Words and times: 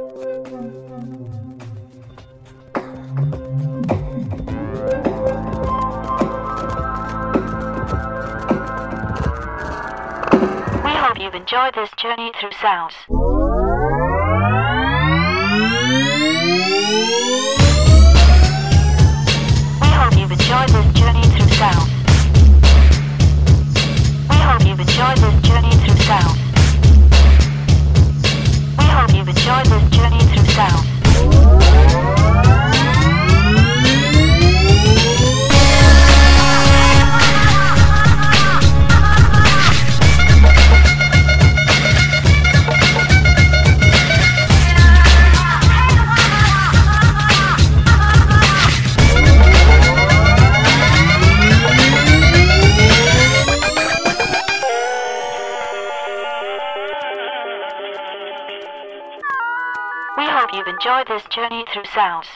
We 0.00 0.06
hope 10.96 11.20
you've 11.20 11.34
enjoyed 11.34 11.74
this 11.74 11.90
journey 11.98 12.32
through 12.40 12.52
sounds. 12.52 12.94
We 13.10 13.16
hope 19.92 20.16
you've 20.16 20.32
enjoyed 20.32 20.70
this 20.70 20.92
journey 20.98 21.24
through 21.24 21.50
sounds. 21.58 21.90
We 24.30 24.36
hope 24.36 24.64
you've 24.66 24.80
enjoyed 24.80 25.18
this 25.18 25.42
journey 25.46 25.72
through 25.72 25.96
sounds. 26.04 26.39
Hope 29.50 29.66
this 29.66 29.98
journey 29.98 30.20
through 30.20 30.46
sounds. 30.52 30.89
This 61.10 61.24
journey 61.24 61.64
through 61.72 61.82
sounds. 61.86 62.28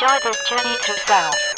Hope 0.00 0.22
this 0.22 0.36
journey 0.48 0.76
through 0.84 0.96
sound. 1.06 1.57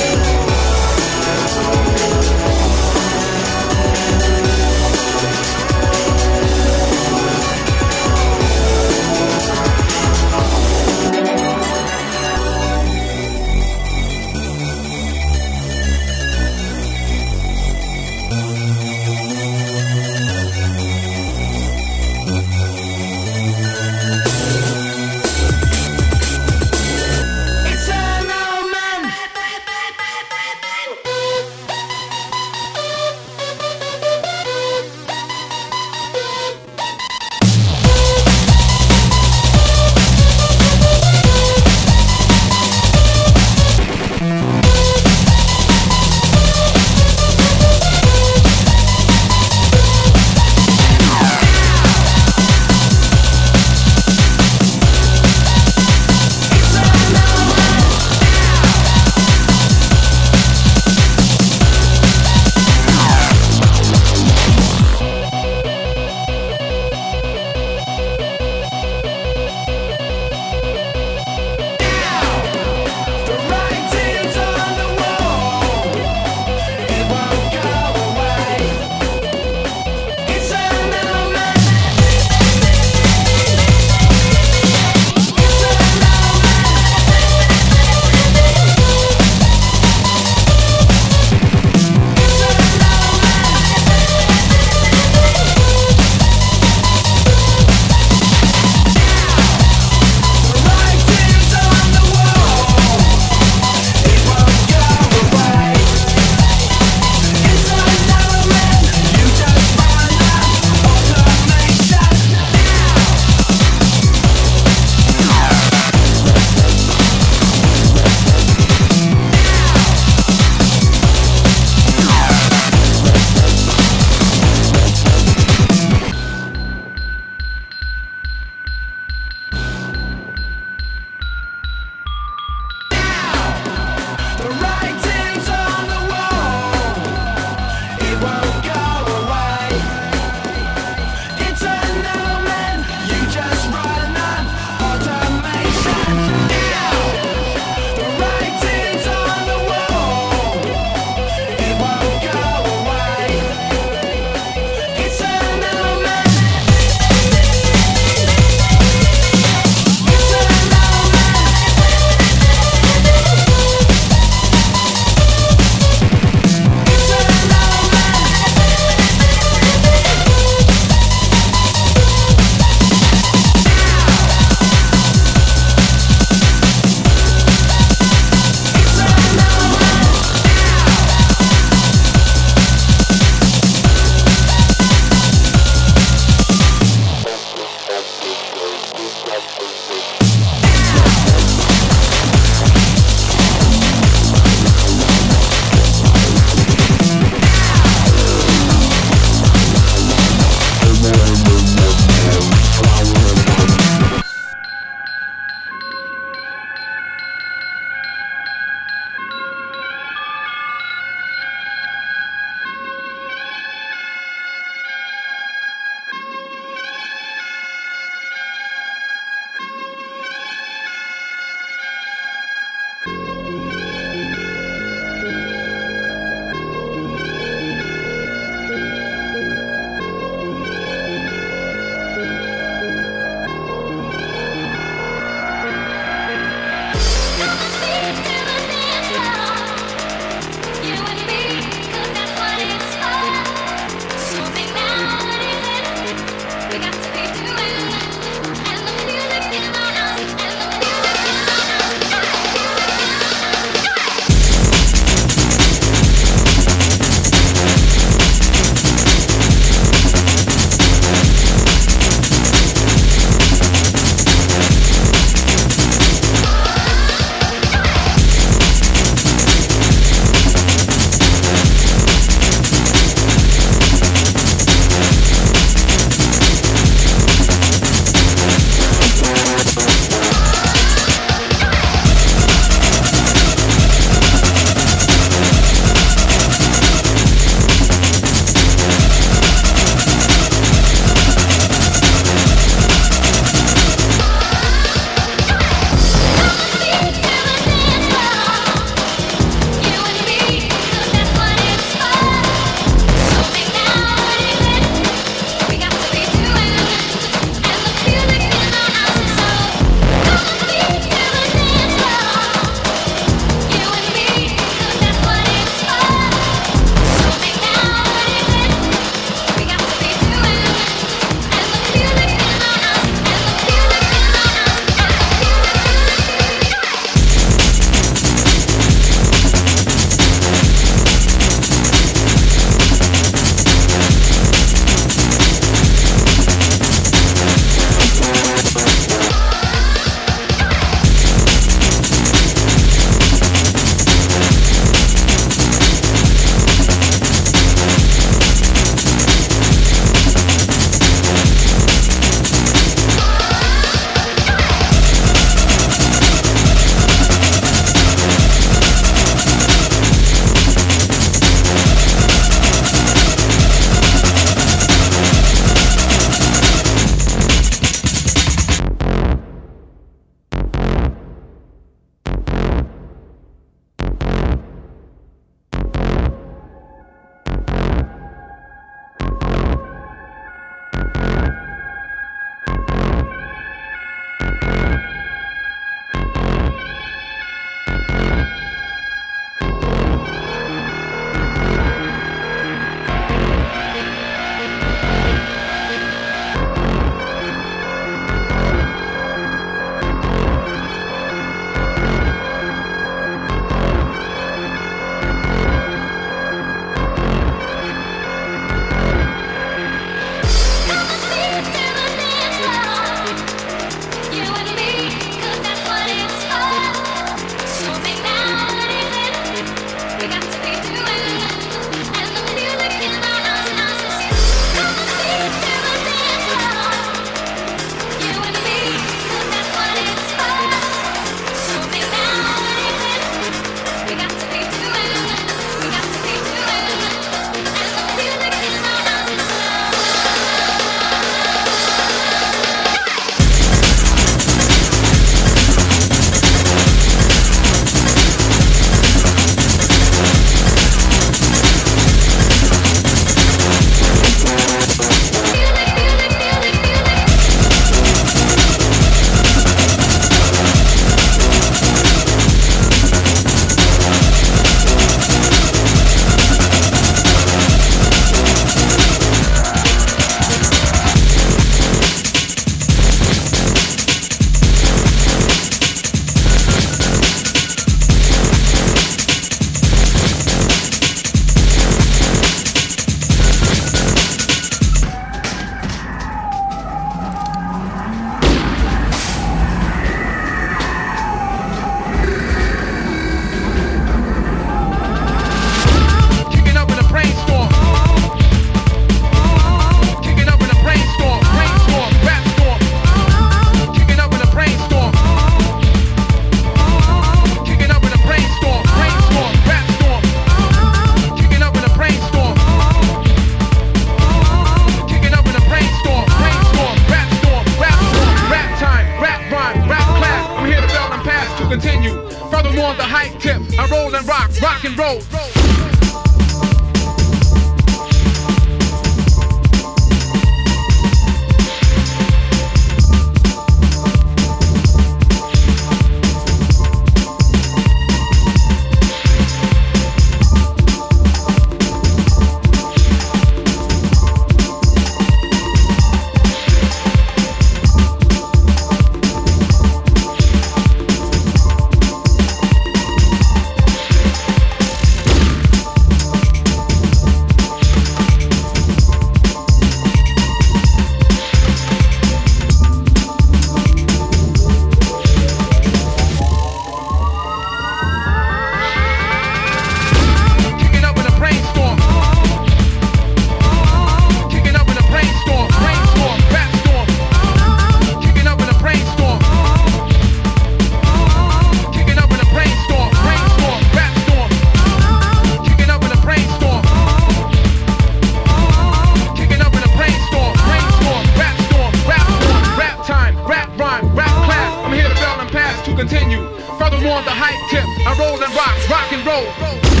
Continue. 596.91 597.13
on 597.13 597.25
the 597.25 597.31
hype 597.31 597.59
tip. 597.69 597.85
I 598.05 598.15
roll 598.19 598.37
and 598.41 598.53
rock, 598.55 598.89
rock 598.89 599.11
and 599.11 599.25
roll. 599.25 600.00